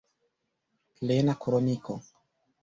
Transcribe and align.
Plena 1.01 1.35
kroniko. 1.45 1.99